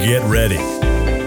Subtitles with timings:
[0.00, 0.58] get ready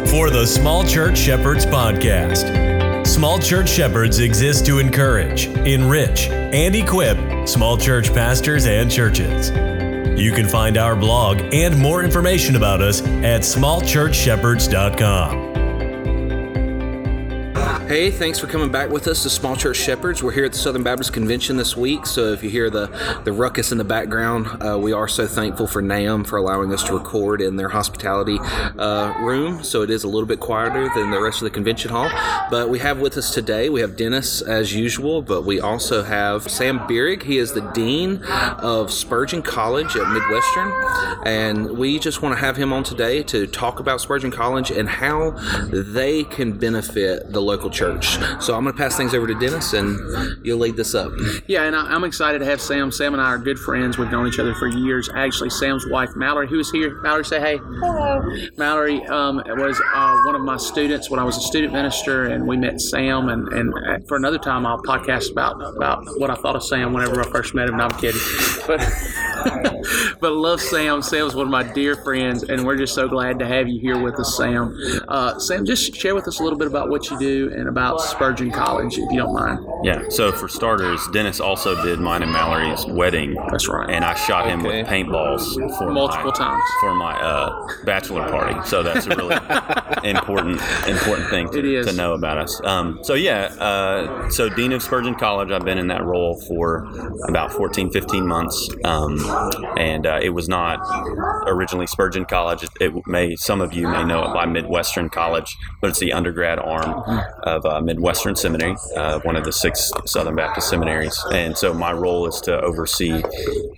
[0.07, 3.05] for the Small Church Shepherds podcast.
[3.05, 9.49] Small Church Shepherds exist to encourage, enrich, and equip small church pastors and churches.
[10.19, 15.52] You can find our blog and more information about us at smallchurchshepherds.com.
[17.93, 20.23] Hey, thanks for coming back with us to Small Church Shepherds.
[20.23, 22.87] We're here at the Southern Baptist Convention this week, so if you hear the,
[23.23, 26.83] the ruckus in the background, uh, we are so thankful for NAM for allowing us
[26.85, 28.39] to record in their hospitality
[28.79, 31.91] uh, room, so it is a little bit quieter than the rest of the convention
[31.91, 32.09] hall.
[32.49, 36.49] But we have with us today, we have Dennis as usual, but we also have
[36.49, 37.21] Sam Bierig.
[37.21, 40.73] He is the Dean of Spurgeon College at Midwestern,
[41.27, 44.89] and we just want to have him on today to talk about Spurgeon College and
[44.89, 45.37] how
[45.69, 48.17] they can benefit the local church church.
[48.41, 49.99] So I'm going to pass things over to Dennis, and
[50.45, 51.11] you'll lead this up.
[51.47, 52.91] Yeah, and I, am excited to have Sam.
[52.91, 53.97] Sam and I are good friends.
[53.97, 55.09] We've known each other for years.
[55.13, 57.01] Actually, Sam's wife, Mallory, who is here.
[57.01, 57.57] Mallory, say hey.
[57.57, 58.23] Hello.
[58.57, 62.47] Mallory um, was uh, one of my students when I was a student minister, and
[62.47, 63.29] we met Sam.
[63.29, 67.19] And, and for another time, I'll podcast about about what I thought of Sam whenever
[67.19, 67.77] I first met him.
[67.77, 68.21] No, I'm kidding,
[68.65, 68.79] but.
[70.23, 71.01] but love Sam.
[71.01, 74.01] Sam's one of my dear friends, and we're just so glad to have you here
[74.01, 74.73] with us, Sam.
[75.09, 77.99] Uh, Sam, just share with us a little bit about what you do and about
[77.99, 79.59] Spurgeon College, if you don't mind.
[79.83, 80.07] Yeah.
[80.07, 83.33] So for starters, Dennis also did mine and Mallory's wedding.
[83.51, 83.89] That's right.
[83.89, 88.57] And I shot him with paintballs for multiple my, times for my uh, bachelor party.
[88.65, 89.35] So that's a really
[90.09, 92.61] important important thing to, to know about us.
[92.63, 93.53] Um, so yeah.
[93.59, 96.87] Uh, so dean of Spurgeon College, I've been in that role for
[97.27, 98.69] about 14, 15 months.
[98.85, 99.19] Um,
[99.77, 100.79] and uh, it was not
[101.47, 102.63] originally Spurgeon College.
[102.63, 106.13] It, it, may some of you may know it by Midwestern College, but it's the
[106.13, 107.03] undergrad arm
[107.43, 111.19] of uh, Midwestern Seminary, uh, one of the six Southern Baptist seminaries.
[111.31, 113.23] And so my role is to oversee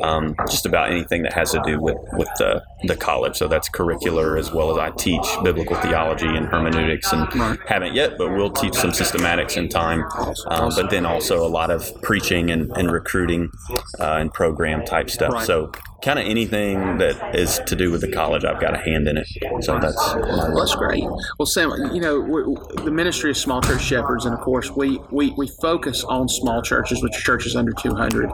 [0.02, 3.36] um, just about anything that has to do with with the, the college.
[3.38, 8.18] So that's curricular as well as I teach biblical theology and hermeneutics, and haven't yet,
[8.18, 10.04] but we'll teach some systematics in time.
[10.48, 13.52] Um, but then also a lot of preaching and, and recruiting
[14.00, 15.44] uh, and program type stuff.
[15.46, 15.72] So
[16.06, 19.18] kind of anything that is to do with the college, I've got a hand in
[19.18, 19.28] it.
[19.62, 21.04] So that's that's great.
[21.40, 25.32] Well, Sam, you know, the ministry of small church shepherds, and of course, we, we,
[25.32, 28.30] we focus on small churches, which are churches under 200.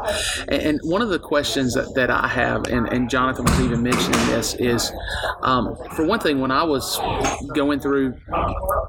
[0.49, 4.19] And one of the questions that, that I have, and, and Jonathan was even mentioning
[4.27, 4.91] this, is
[5.41, 6.99] um, for one thing, when I was
[7.55, 8.15] going through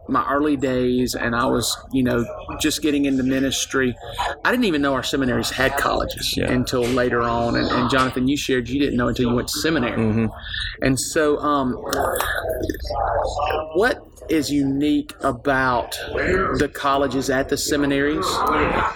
[0.09, 2.25] my early days and I was, you know,
[2.60, 3.96] just getting into ministry,
[4.44, 6.50] I didn't even know our seminaries had colleges yeah.
[6.50, 7.56] until later on.
[7.56, 9.96] And, and Jonathan, you shared you didn't know until you went to seminary.
[9.96, 10.26] Mm-hmm.
[10.82, 11.72] And so, um,
[13.74, 18.26] what is unique about the colleges at the seminaries,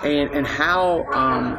[0.03, 1.59] and and how um,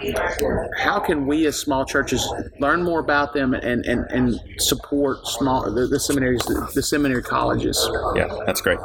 [0.77, 2.27] how can we as small churches
[2.59, 7.23] learn more about them and and, and support small the, the seminaries the, the, seminary
[7.23, 7.89] colleges?
[8.15, 8.79] Yeah, that's great.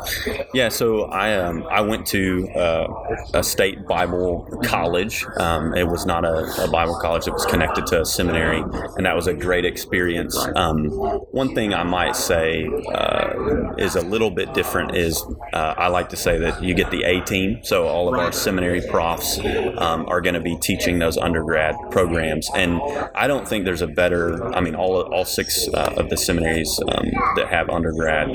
[0.53, 5.25] Yeah, so I um, I went to uh, a state Bible college.
[5.38, 8.62] Um, it was not a, a, Bible college; it was connected to a seminary,
[8.97, 10.37] and that was a great experience.
[10.56, 10.88] Um,
[11.31, 15.22] one thing I might say uh, is a little bit different different is
[15.53, 17.60] uh, I like to say that you get the A team.
[17.62, 22.49] So all of our seminary profs um, are going to be teaching those undergrad programs,
[22.55, 22.81] and
[23.15, 24.43] I don't think there's a better.
[24.55, 28.28] I mean, all all six uh, of the seminaries um, that have undergrad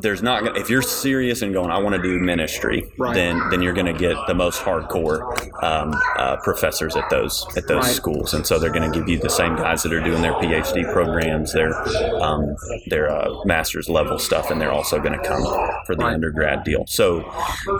[0.00, 3.14] there's not gonna, if you're serious and going, I want to do ministry, right.
[3.14, 5.20] then then you're going to get the most hardcore
[5.62, 7.94] um, uh, professors at those at those right.
[7.94, 10.34] schools, and so they're going to give you the same guys that are doing their
[10.34, 11.74] PhD programs, their
[12.22, 12.56] um,
[12.86, 15.42] their uh, master's level stuff, and they're also going to come
[15.86, 16.14] for the right.
[16.14, 16.84] undergrad deal.
[16.86, 17.24] So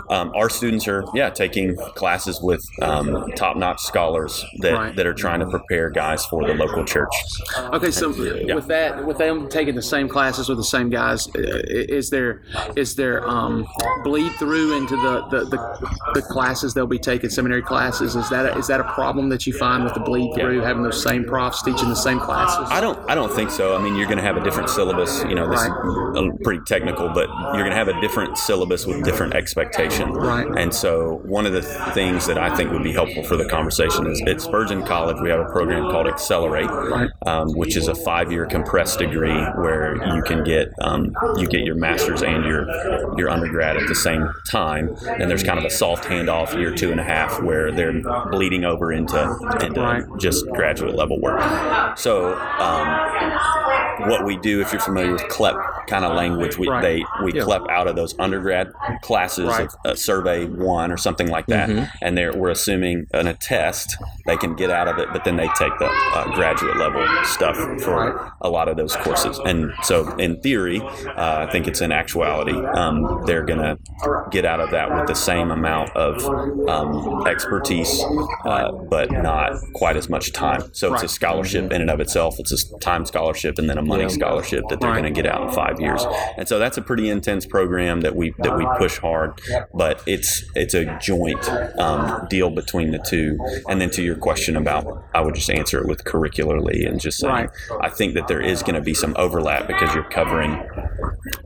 [0.09, 5.13] um, our students are yeah taking classes with um, top notch scholars that that are
[5.13, 7.13] trying to prepare guys for the local church.
[7.57, 8.53] Okay, so yeah.
[8.53, 12.41] with that, with them taking the same classes with the same guys uh, is there
[12.75, 13.65] is there um,
[14.03, 18.45] bleed through into the, the, the, the, classes they'll be taking seminary classes is that
[18.45, 20.67] a, is that a problem that you find with the bleed through yeah.
[20.67, 23.81] having those same profs teaching the same classes I don't I don't think so I
[23.81, 26.25] mean you're going to have a different syllabus you know this right.
[26.25, 30.47] is pretty technical but you're going to have a different syllabus with different expectation right
[30.57, 31.61] and so one of the
[31.93, 35.29] things that I think would be helpful for the conversation is at Spurgeon College we
[35.29, 37.09] have a program called Accelerate right.
[37.25, 41.61] um, which is a five year compressed degree where you can get um, you get
[41.69, 42.65] your master's and your
[43.17, 44.95] your undergrad at the same time.
[45.19, 48.01] And there's kind of a soft handoff year two and a half where they're
[48.31, 49.19] bleeding over into
[49.61, 51.39] into just graduate level work.
[51.97, 55.55] So um, what we do, if you're familiar with CLEP
[55.87, 56.81] kind of language we Right.
[56.81, 57.43] they we Yeah.
[57.43, 59.67] clep out of those undergrad classes Right.
[59.67, 61.83] of uh, survey one or something like that, Mm-hmm.
[62.01, 65.35] and they're we're assuming in a test they can get out of it, but then
[65.35, 68.31] they take the uh, graduate level stuff for Right.
[68.41, 72.53] a lot of those courses, and so in theory, uh, I think it's in actuality,
[72.53, 73.77] um, they're gonna
[74.31, 76.23] get out of that with the same amount of
[76.69, 78.03] um, expertise,
[78.45, 80.61] uh, but not quite as much time.
[80.73, 82.35] So it's a scholarship in and of itself.
[82.39, 84.07] It's a time scholarship and then a money Yeah.
[84.09, 85.01] scholarship that they're Right.
[85.01, 86.05] going to get out in five years.
[86.37, 89.39] And so that's a pretty intense program that we that we push hard.
[89.73, 91.47] But it's it's a joint
[91.79, 93.37] um, deal between the two.
[93.67, 97.19] And then to your question about, I would just answer it with curricularly and just
[97.19, 97.49] saying, Right.
[97.81, 100.61] I think that there is going to be some overlap because you're covering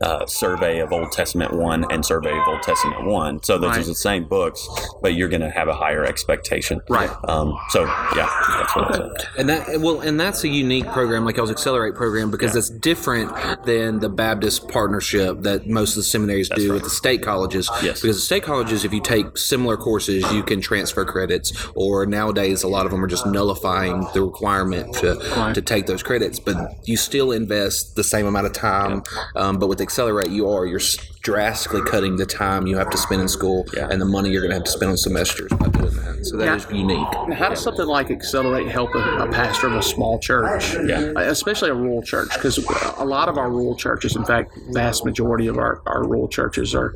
[0.00, 3.42] uh, survey of Old Testament one and survey of Old Testament one.
[3.42, 3.80] So those Right.
[3.80, 4.68] are the same books,
[5.02, 6.80] but you're going to have a higher expectation.
[6.88, 7.10] Right.
[7.28, 8.28] Um, so yeah,
[8.58, 9.28] that's what said.
[9.38, 13.32] And that well, and that's a unique program, like y'all's Accelerate program, because it's different
[13.64, 17.68] than the Baptist partnership that most of the seminaries do with the state colleges.
[17.82, 18.00] Yes.
[18.02, 21.52] Because the state colleges, if you take similar courses, you can transfer credits.
[21.74, 25.54] Or nowadays, a lot of them are just nullifying the requirement to Right.
[25.54, 29.02] to take those credits, but you still invest the same amount of time.
[29.36, 30.80] Um, but with Accelerate, you are you're
[31.22, 33.88] drastically cutting the time you have to spend in school Yeah.
[33.90, 36.13] and the money you're going to have to spend on semesters by doing that.
[36.24, 36.56] So that Yeah.
[36.56, 37.08] is unique.
[37.28, 41.12] Now, how does something like Accelerate help a, a pastor of a small church, Yeah.
[41.16, 42.28] Uh, especially a rural church?
[42.34, 42.58] Because
[42.98, 46.74] a lot of our rural churches, in fact, vast majority of our, our rural churches
[46.74, 46.94] are,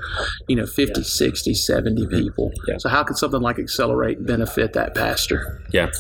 [0.49, 2.49] you know, 50, 60, 70 people.
[2.51, 2.71] Mm-hmm.
[2.71, 2.79] Yeah.
[2.79, 5.63] So how could something like Accelerate benefit that pastor?
[5.71, 5.91] Yeah,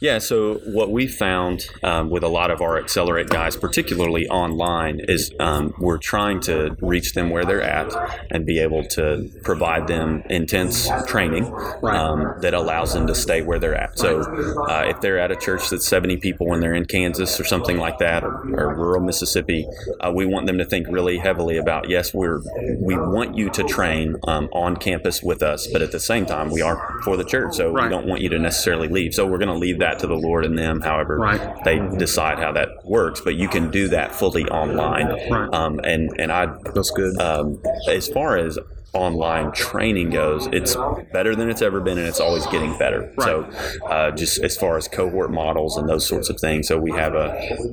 [0.00, 0.18] yeah.
[0.18, 5.32] So what we found um, with a lot of our Accelerate guys, particularly online, is
[5.40, 7.92] um, we're trying to reach them where they're at
[8.30, 11.50] and be able to provide them intense training
[11.82, 11.96] Right.
[11.96, 13.98] um, that allows them to stay where they're at.
[13.98, 14.20] So
[14.68, 17.78] uh, if they're at a church that's 70 people when they're in Kansas or something
[17.78, 19.66] like that, or, or rural Mississippi,
[20.00, 22.40] uh, we want them to think really heavily about yes, we're
[22.80, 26.50] we want you to train um, on campus with us, but at the same time,
[26.50, 29.14] we are for the church, so we don't want you to necessarily leave.
[29.14, 31.64] So we're going to leave that to the Lord and them, however Right.
[31.64, 33.20] they decide how that works.
[33.20, 35.06] But you can do that fully online.
[35.30, 35.52] Right.
[35.54, 37.18] Um, and and I That's good.
[37.20, 38.58] um, as far as
[38.96, 40.76] online training goes, it's
[41.12, 43.12] better than it's ever been, and it's always getting better.
[43.20, 43.42] So,
[43.88, 47.14] uh, just as far as cohort models and those sorts of things, so we have
[47.14, 47.26] a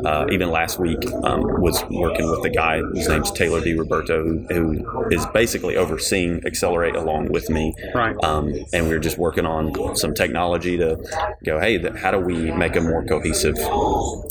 [0.06, 3.74] uh, even last week um, was working with the guy whose name's Taylor D.
[3.74, 7.74] Roberto, who, who is basically overseeing Accelerate along with me.
[7.94, 8.16] Right.
[8.24, 10.98] Um, and we were just working on some technology to
[11.44, 13.56] go, hey, th- how do we make a more cohesive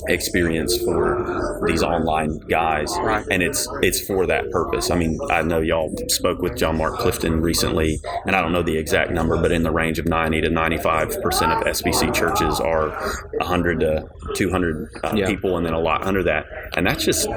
[0.08, 2.92] experience for these online guys?
[2.98, 3.24] Right.
[3.30, 4.90] And it's it's for that purpose.
[4.90, 8.64] I mean, I know y'all spoke with John Mark Clifton recently, and I don't know
[8.64, 12.58] the exact number, but in the range of 90 to 95 percent of SBC churches
[12.58, 12.88] are
[13.38, 15.26] 100 to 200 uh, Yeah.
[15.26, 16.46] people, and then a lot under that.
[16.76, 17.28] And that's just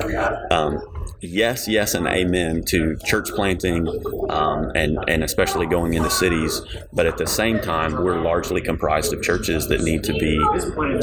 [0.50, 0.82] um,
[1.20, 3.88] yes, yes, and amen to church planting,
[4.32, 6.62] um, and and especially going into cities.
[6.92, 10.42] But at the same time, we're largely comprised of churches that need to be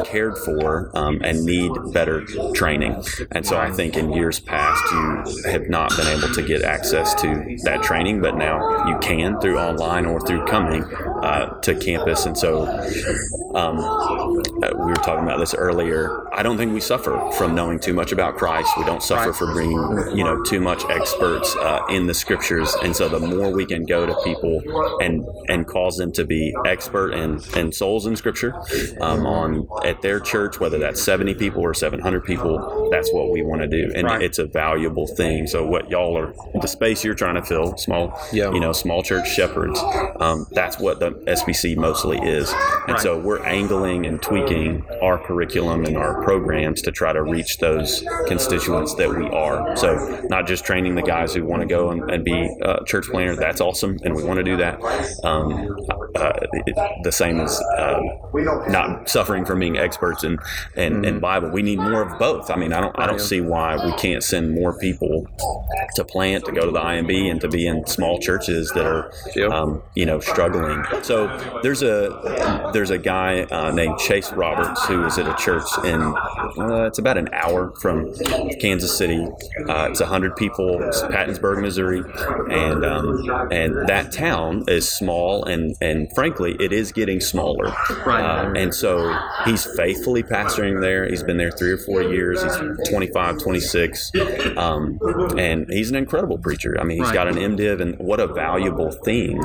[0.04, 2.24] cared for um, and need better
[2.54, 3.04] training.
[3.30, 7.14] And so I think in years past, you have not been able to get access
[7.22, 7.26] to
[7.64, 10.84] that training, but now you can through online or through coming
[11.22, 12.26] uh, to campus.
[12.26, 12.66] And so
[13.54, 16.28] um, uh, we were talking about this earlier.
[16.34, 18.70] I don't think we suffer from knowing too much about Christ.
[18.78, 19.36] We don't suffer Right.
[19.36, 22.74] for bringing, you know, too much experts uh, in the scriptures.
[22.82, 24.62] And so the more we can go to people
[25.00, 28.54] and and cause them to be expert in, in souls in scripture
[29.00, 33.42] um, on at their church, whether that's 70 people or 700 people, that's what we
[33.42, 33.92] want to do.
[33.94, 34.22] And Right.
[34.22, 35.46] it's a valuable thing.
[35.46, 38.50] So what y'all are, the space you're trying to fill, small, Yeah.
[38.52, 39.78] you know, small church shepherds,
[40.20, 42.50] um, that's what the SBC mostly is.
[42.52, 43.00] And Right.
[43.00, 48.04] so we're angling and tweaking our curriculum and our programs to try to reach those
[48.26, 49.76] constituents that we are.
[49.76, 53.06] So not just training the guys who want to go and, and be uh, church
[53.10, 53.38] planters.
[53.38, 54.80] That's awesome, and we want to do that.
[55.24, 55.76] Um,
[56.16, 56.32] uh,
[56.66, 58.00] it- the same as uh,
[58.68, 60.38] not suffering from being experts in,
[60.76, 61.50] in, in Bible.
[61.50, 62.50] We need more of both.
[62.50, 65.26] I mean, I don't I don't see why we can't send more people
[65.96, 69.12] to plant, to go to the IMB, and to be in small churches that are,
[69.52, 70.82] um, you know, struggling.
[71.02, 71.26] So
[71.62, 76.00] there's a there's a guy uh, named Chase Roberts who is at a church in
[76.00, 78.12] uh, it's about an hour from
[78.60, 79.26] Kansas City.
[79.68, 80.82] Uh, it's hundred people.
[80.82, 82.02] It's Pattonsburg, Missouri,
[82.50, 87.72] and um, and that town is small and and frankly it is getting smaller.
[88.06, 88.22] Right.
[88.24, 91.08] Uh, and so he's faithfully pastoring there.
[91.08, 92.42] He's been there three or four years.
[92.42, 92.56] He's
[92.90, 94.12] 25, 26.
[94.56, 94.98] Um,
[95.38, 96.76] and he's an incredible preacher.
[96.80, 97.14] I mean, he's Right.
[97.14, 99.40] got an MDiv, and what a valuable thing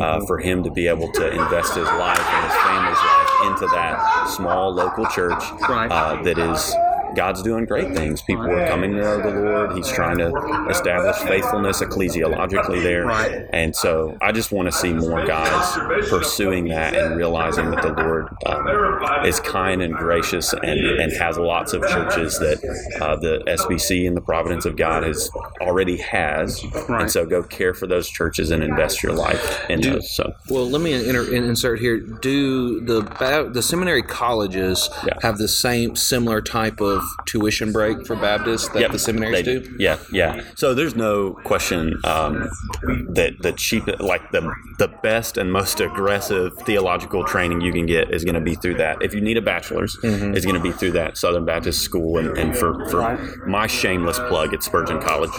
[0.00, 3.66] uh, for him to be able to invest his life and his family's life into
[3.74, 5.90] that small local church Right.
[5.90, 6.74] uh, that is
[7.14, 8.22] God's doing great things.
[8.22, 9.72] People are coming to know the Lord.
[9.76, 10.32] He's trying to
[10.70, 13.08] establish faithfulness ecclesiologically there.
[13.54, 17.92] And so I just want to see more guys pursuing that and realizing that the
[17.92, 22.58] Lord um, is kind and gracious and, and has lots of churches that
[23.00, 26.62] uh, the SBC and the Providence of God has already has.
[26.88, 30.10] And so go care for those churches and invest your life in those.
[30.14, 31.98] So Well, let me inter- insert here.
[31.98, 33.00] Do the
[33.52, 35.14] the seminary colleges Yeah.
[35.22, 39.58] have the same similar type of tuition break for Baptists that Yep, the seminaries they
[39.58, 39.76] do?
[39.78, 40.42] Yeah, yeah.
[40.54, 42.48] So there's no question um,
[43.10, 48.10] that the cheap, like the the best and most aggressive theological training you can get
[48.12, 49.02] is going to be through that.
[49.02, 50.34] If you need a bachelor's, Mm-hmm.
[50.34, 52.18] it's going to be through that Southern Baptist School.
[52.18, 53.00] And, and for, for
[53.46, 55.30] my shameless plug, it's Spurgeon College.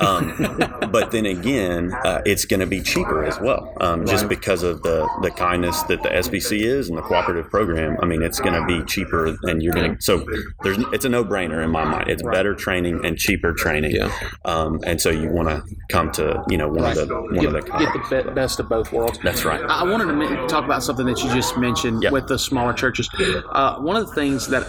[0.00, 0.34] Um,
[0.90, 4.82] but then again, uh, it's going to be cheaper as well, um, just because of
[4.82, 7.96] the the kindness that the SBC is and the cooperative program.
[8.02, 10.24] I mean, it's going to be cheaper, and you're going to so
[10.62, 12.10] there's it's a no brainer in my mind.
[12.10, 13.92] It's better training and cheaper training.
[13.96, 14.12] Yeah.
[14.44, 17.46] Um, and so you want to come to you know one of the one get,
[17.46, 19.18] of the get the be- best of both worlds.
[19.22, 19.62] That's right.
[19.62, 22.12] I I wanted to men- talk about something that you just mentioned Yep.
[22.12, 23.08] with the smaller churches.
[23.50, 24.64] Uh, one of the things that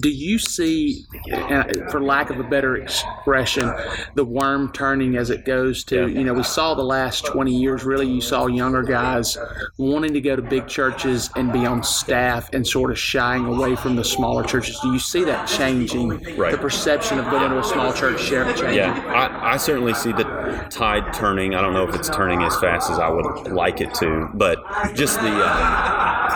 [0.00, 3.70] do you see, uh, for lack of a better expression,
[4.14, 6.08] the worm turning as it goes to?
[6.08, 6.18] Yeah.
[6.18, 7.84] You know, we saw the last twenty years.
[7.84, 9.36] Really, you saw younger guys
[9.78, 13.76] wanting to go to big churches and be on staff and sort of shying away
[13.76, 14.78] from the smaller churches.
[14.82, 16.08] Do you see that changing?
[16.36, 16.52] Right.
[16.52, 18.76] The perception of going to a small church share changing.
[18.76, 20.24] Yeah, I, I certainly see the
[20.70, 21.54] tide turning.
[21.54, 24.58] I don't know if it's turning as fast as I would like it to, but
[24.94, 26.31] just the, uh,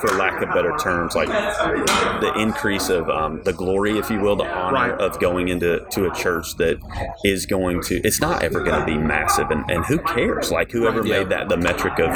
[0.00, 4.36] for lack of better terms, like the increase of um, the glory, if you will,
[4.36, 4.90] the honor Right.
[5.00, 6.78] of going into to a church that
[7.24, 7.96] is going to.
[8.04, 10.50] It's not ever going to be massive, and, and who cares?
[10.52, 11.18] Like whoever Yeah.
[11.20, 12.10] made that the metric of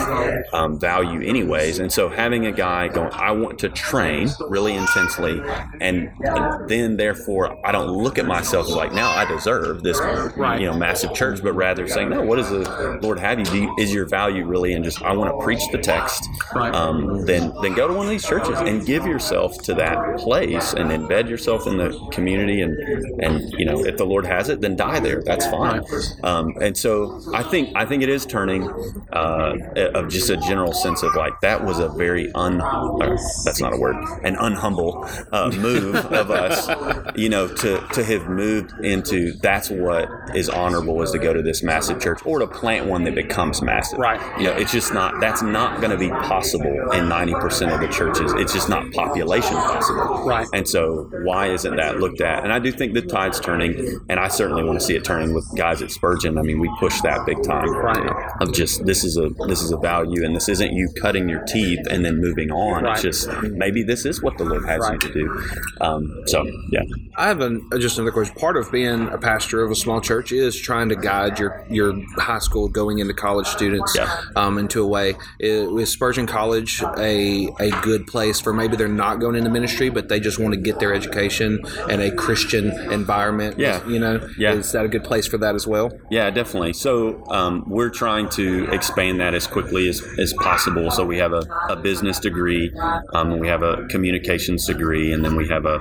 [0.53, 1.79] um, value, anyways.
[1.79, 5.41] And so having a guy going, I want to train really intensely,
[5.81, 9.99] and, and then therefore I don't look at myself like now I deserve this,
[10.37, 10.61] Right.
[10.61, 13.45] you know, massive church, but rather saying, no, what does the Lord have you?
[13.45, 16.29] Do you is your value really in just I want to preach the text?
[16.55, 20.73] Um, then then go to one of these churches and give yourself to that place
[20.73, 22.77] and embed yourself in the community and
[23.23, 25.23] and you know if the Lord has it, then die there.
[25.23, 25.83] That's fine.
[26.23, 28.69] Um, and so I think I think it is turning
[29.13, 29.55] uh,
[29.95, 33.73] of just a general sense of like that was a very un uh, that's not
[33.73, 36.69] a word an unhumble uh, move of us,
[37.17, 41.43] you know, to to have moved into that's what is honorable is to go to
[41.43, 43.99] this massive church or to plant one that becomes massive.
[43.99, 44.21] Right.
[44.39, 47.81] You know, it's just not that's not going to be possible in ninety percent of
[47.81, 48.33] the churches.
[48.37, 50.25] It's just not population possible.
[50.27, 50.47] Right.
[50.53, 52.45] And so why isn't that looked at?
[52.45, 55.35] And I do think the tide's turning, and I certainly want to see it turning
[55.35, 56.39] with guys at Spurgeon.
[56.39, 57.69] I mean, we push that big time.
[57.71, 57.97] Right.
[57.99, 60.89] you know, Of just this is a this is a value, and this isn't you
[61.01, 62.85] cutting your teeth and then moving on.
[62.85, 62.93] Right.
[62.95, 64.93] It's just maybe this is what the Lord has Right.
[64.95, 65.43] you to do.
[65.81, 66.83] Um, so yeah,
[67.17, 68.35] I have an, just another question.
[68.37, 71.95] Part of being a pastor of a small church is trying to guide your your
[72.17, 74.21] high school going into college students Yeah.
[74.37, 75.15] um, into a way.
[75.41, 79.89] Is, is Spurgeon College a a good place for maybe they're not going into ministry,
[79.89, 83.59] but they just want to get their education in a Christian environment?
[83.59, 83.87] Yeah.
[83.87, 84.53] you know, Yeah.
[84.53, 85.91] Is that a good place for that as well?
[86.11, 86.73] Yeah, definitely.
[86.73, 90.91] So um, we're trying to expand that as quickly as, as possible.
[90.91, 92.73] So we have a, a business degree,
[93.15, 95.81] um, we have a communications degree, and then we have a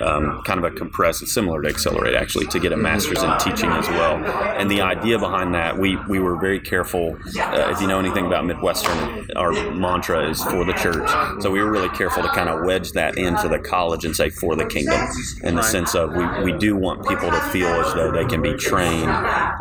[0.00, 3.70] um, kind of a compressed, similar to Accelerate actually, to get a master's in teaching
[3.70, 4.16] as well.
[4.58, 7.16] And the idea behind that, we, we were very careful.
[7.38, 11.01] Uh, if you know anything about Midwestern, our mantra is for the church.
[11.40, 14.30] So we were really careful to kind of wedge that into the college and say
[14.30, 15.00] for the kingdom
[15.42, 18.42] in the sense of we, we do want people to feel as though they can
[18.42, 19.10] be trained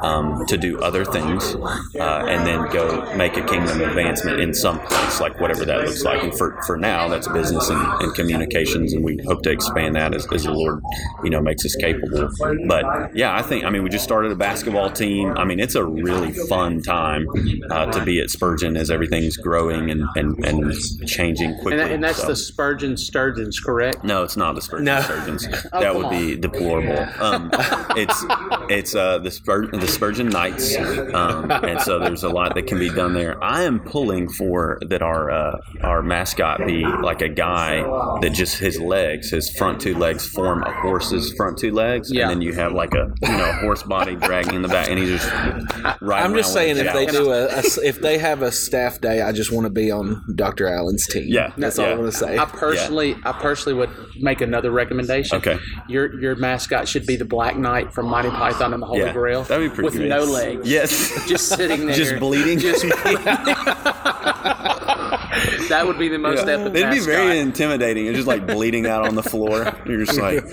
[0.01, 1.55] um, to do other things
[1.99, 6.03] uh, and then go make a kingdom advancement in some place, like whatever that looks
[6.03, 6.23] like.
[6.23, 10.13] And for, for now, that's business and, and communications, and we hope to expand that
[10.13, 10.81] as, as the Lord,
[11.23, 12.29] you know, makes us capable.
[12.67, 15.31] But yeah, I think, I mean, we just started a basketball team.
[15.37, 17.27] I mean, it's a really fun time
[17.69, 20.73] uh, to be at Spurgeon as everything's growing and, and, and
[21.07, 21.71] changing quickly.
[21.73, 24.03] And, that, and that's So- the Spurgeon Sturgeons, correct?
[24.03, 25.01] no, it's not the Spurgeon No.
[25.01, 25.47] surgeons.
[25.73, 26.97] Oh, that would be deplorable.
[27.19, 27.49] Um,
[27.95, 28.23] it's
[28.69, 32.79] it's uh, the Spur- the Spurgeon Knights, um, and so there's a lot that can
[32.79, 33.41] be done there.
[33.43, 37.81] I am pulling for that our uh, our mascot be like a guy
[38.21, 42.23] that just his legs, his front two legs form a horse's front two legs, Yeah.
[42.23, 44.99] and then you have like a you know horse body dragging in the back, and
[44.99, 45.31] he's just
[46.01, 46.25] riding.
[46.31, 49.31] I'm just saying if they do a, a if they have a staff day, I
[49.31, 50.67] just want to be on Dr.
[50.67, 51.25] Allen's team.
[51.27, 51.93] Yeah, that's all yeah.
[51.93, 52.37] I want to say.
[52.37, 53.89] I personally, I personally would
[54.19, 55.37] make another recommendation.
[55.37, 55.57] Okay.
[55.87, 59.13] Your your mascot should be the Black Knight from Monty Python and the Holy yeah,
[59.13, 59.43] Grail.
[59.43, 60.09] that'd be pretty with great.
[60.09, 60.67] no legs.
[60.67, 61.95] Yes, Just sitting there.
[61.95, 62.57] just bleeding.
[62.59, 62.83] Just
[65.71, 66.53] that would be the most Yeah.
[66.59, 66.73] epic.
[66.73, 68.05] They'd be very intimidating.
[68.07, 69.73] It's just like bleeding out on the floor.
[69.85, 70.43] You're just like,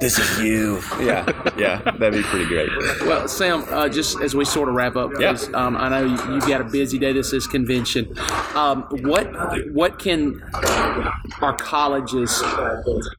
[0.00, 0.80] this is you.
[1.00, 1.24] Yeah,
[1.56, 2.68] yeah, that'd be pretty great.
[3.02, 5.32] Well, Sam, uh, just as we sort of wrap up, Yeah.
[5.32, 7.12] because um, I know you- you've got a busy day.
[7.12, 8.14] This is convention.
[8.54, 9.30] Um, what
[9.72, 10.42] what can
[11.40, 12.42] our colleges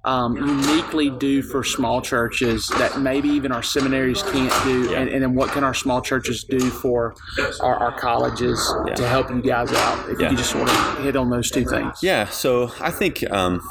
[0.03, 5.21] um, uniquely do for small churches that maybe even our seminaries can't do, and, and
[5.23, 7.15] then what can our small churches do for
[7.61, 8.59] our, our colleges
[8.95, 10.09] to help you guys out?
[10.09, 10.33] If you Yeah.
[10.35, 11.99] just sort of hit on those two things.
[12.01, 13.61] Yeah, so I think um,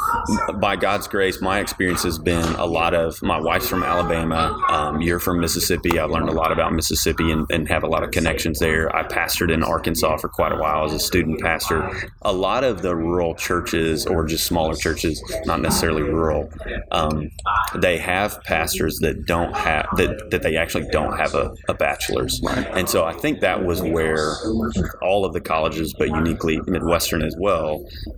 [0.55, 3.21] by God's grace, my experience has been a lot of.
[3.23, 4.61] My wife's from Alabama.
[4.69, 5.99] Um, you're from Mississippi.
[5.99, 8.95] I've learned a lot about Mississippi and, and have a lot of connections there.
[8.95, 12.11] I pastored in Arkansas for quite a while as a student pastor.
[12.23, 16.51] A lot of the rural churches, or just smaller churches, not necessarily rural,
[16.91, 17.31] um,
[17.75, 22.41] they have pastors that don't have that that they actually don't have a, a bachelor's,
[22.73, 24.35] and so I think that was where
[25.03, 27.62] all of the colleges, but uniquely Midwestern as well,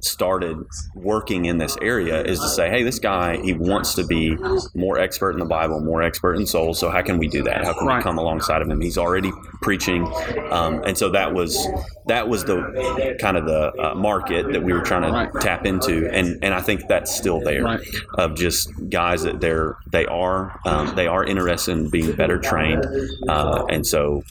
[0.01, 0.57] started
[0.95, 2.23] working in this area.
[2.23, 4.37] Is to say, hey, this guy he wants to be
[4.75, 6.79] more expert in the Bible, more expert in souls.
[6.79, 7.65] So how can we do that?
[7.65, 7.97] How can Right.
[7.99, 8.81] we come alongside of him?
[8.81, 9.33] He's already
[9.63, 10.07] preaching,
[10.51, 11.53] um, and so that was
[12.07, 15.31] that was the kind of the uh, market that we were trying to Right.
[15.41, 17.81] tap into, and and I think that's still there Right.
[18.19, 22.85] of just guys that they're they are um, they are interested in being better trained,
[23.29, 24.23] uh, and so.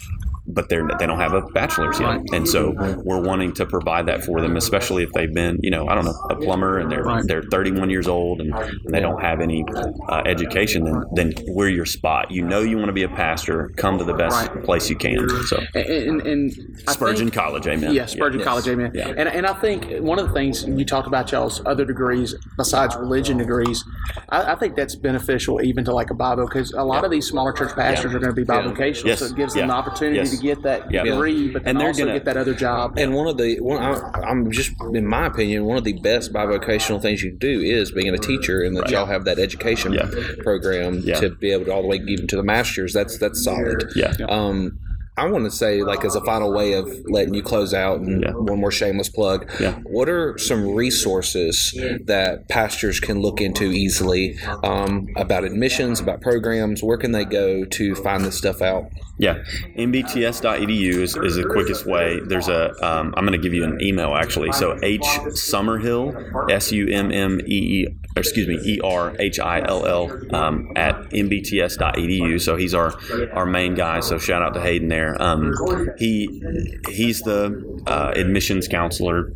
[0.45, 2.21] But they're they don't have a bachelor's yet, Right.
[2.33, 2.73] and so
[3.05, 6.03] we're wanting to provide that for them, especially if they've been, you know, I don't
[6.03, 7.23] know, a plumber and they're Right.
[7.25, 9.63] they're 31 years old and, and they don't have any
[10.09, 10.83] uh, education.
[10.83, 12.29] Then then we're your spot.
[12.29, 13.71] You know, you want to be a pastor.
[13.77, 14.63] Come to the best Right.
[14.65, 15.29] place you can.
[15.47, 16.51] So And, and, and
[16.89, 17.93] Spurgeon think- College, amen.
[17.93, 18.45] Yeah, Spurgeon Yeah.
[18.45, 18.91] College, amen.
[18.93, 19.13] Yeah.
[19.15, 22.97] And, and I think one of the things you talked about y'all's other degrees besides
[22.97, 23.85] religion degrees,
[24.27, 27.27] I, I think that's beneficial even to like a Bible because a lot of these
[27.27, 28.17] smaller church pastors Yeah.
[28.17, 29.19] are going to be bivocational, Yes.
[29.19, 29.67] so it gives them Yeah.
[29.67, 30.32] the opportunity Yes.
[30.37, 31.03] To get that Yeah.
[31.03, 32.97] degree, but And they're also gonna- get that other job.
[32.97, 36.33] And one of the one I, I'm just in my opinion, one of the best
[36.33, 39.93] bivocational things you can do is being a teacher, and that y'all have that education
[39.93, 40.09] Yeah.
[40.39, 41.19] program Yeah.
[41.19, 42.93] to be able to all the way even to the masters.
[42.93, 43.85] That's that's solid.
[43.95, 44.13] Yeah.
[44.29, 44.77] Um,
[45.15, 48.23] I want to say, like, as a final way of letting you close out, and
[48.23, 48.31] Yeah.
[48.31, 49.49] one more shameless plug.
[49.59, 49.75] Yeah.
[49.83, 51.71] What are some resources
[52.05, 56.81] that pastors can look into easily um, about admissions, about programs?
[56.81, 58.85] Where can they go to find this stuff out?
[59.19, 59.43] Yeah,
[59.77, 62.19] mbts.edu is, is the quickest way.
[62.25, 64.51] There's a, um, I'm going to give you an email actually.
[64.53, 69.61] So H Summerhill, S U M M E E, excuse me, E R H I
[69.61, 72.41] L L, um, at mbts.edu.
[72.41, 72.93] So he's our
[73.33, 73.99] our main guy.
[74.01, 75.21] So shout out to Hayden there.
[75.21, 75.53] Um,
[75.97, 76.41] he
[76.89, 79.33] he's the uh, admissions counselor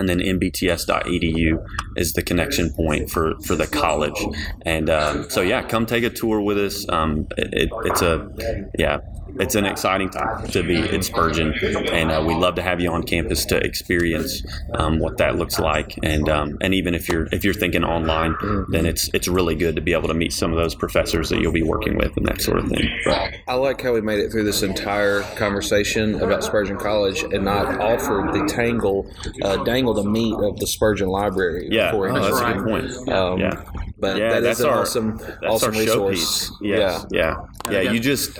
[0.00, 4.18] and then mbts.edu is the connection point for, for the college.
[4.62, 6.88] And um, so, yeah, come take a tour with us.
[6.88, 8.30] Um, it, it, it's a,
[8.78, 9.00] yeah,
[9.38, 11.54] it's an exciting time to be at Spurgeon,
[11.92, 14.42] and uh, we'd love to have you on campus to experience
[14.74, 15.98] um, what that looks like.
[16.02, 18.36] And um, and even if you're if you're thinking online,
[18.68, 21.40] then it's it's really good to be able to meet some of those professors that
[21.40, 22.88] you'll be working with and that sort of thing.
[23.04, 27.44] But, I like how we made it through this entire conversation about Spurgeon College and
[27.44, 29.10] not offered the tangle,
[29.42, 31.68] uh, dangle the meat of the Spurgeon Library.
[31.70, 33.08] yeah, oh, that's a good point.
[33.08, 33.64] Um, yeah.
[33.98, 36.50] But Yeah, that that's is an our awesome, awesome our resource.
[36.60, 37.36] Yes, yeah,
[37.70, 37.92] yeah, Yeah.
[37.92, 38.38] You just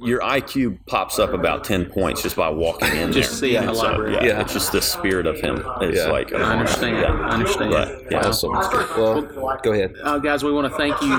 [0.00, 3.50] your IQ pops up about ten points just by walking in Just there.
[3.50, 4.14] seeing the And so, library.
[4.14, 4.40] Yeah, Yeah.
[4.40, 5.64] it's just the spirit of him.
[5.82, 6.10] It's Yeah.
[6.12, 6.98] like I understand.
[6.98, 7.12] Yeah.
[7.12, 7.70] I understand.
[7.70, 8.26] But, yeah.
[8.26, 8.52] Awesome.
[8.52, 9.94] Well, go ahead.
[10.02, 11.14] Uh, guys, we want to thank you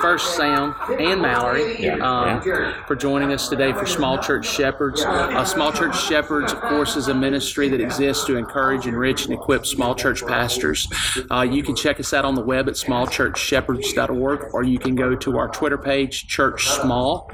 [0.00, 2.40] first, Sam and Mallory, um,
[2.86, 5.02] for joining us today for Small Church Shepherds.
[5.02, 9.34] Uh, Small Church Shepherds, of course, is a ministry that exists to encourage, enrich, and
[9.34, 10.88] equip small church pastors.
[11.30, 15.14] Uh, you can check us out on the web at smallchurchshepherds.org, or you can go
[15.14, 17.30] to our Twitter page, Church Small,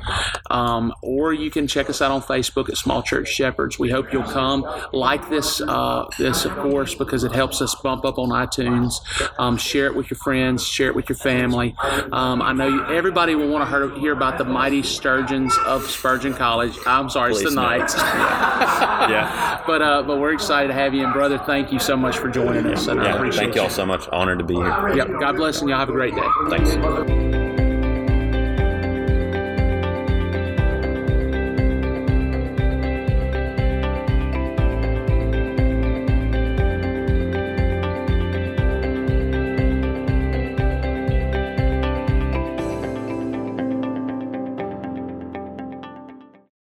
[0.51, 3.79] um, or you can check us out on Facebook at Small Church Shepherds.
[3.79, 8.05] We hope you'll come like this, uh, this of course, because it helps us bump
[8.05, 8.95] up on iTunes.
[9.39, 11.75] Um, share it with your friends, share it with your family.
[12.13, 15.89] Um, I know you, everybody will want to hear, hear about the mighty sturgeons of
[15.89, 16.77] Spurgeon College.
[16.87, 17.69] I'm sorry, it's Please, the no.
[17.69, 21.05] Knights, yeah, but uh, but we're excited to have you.
[21.05, 22.87] And brother, thank you so much for joining us.
[22.87, 23.15] And I yeah.
[23.15, 23.63] appreciate Thank you.
[23.63, 24.09] y'all so much.
[24.09, 24.95] Honored to be here.
[24.97, 25.09] Yep.
[25.21, 26.29] God bless, and y'all have a great day.
[26.49, 27.46] Thanks.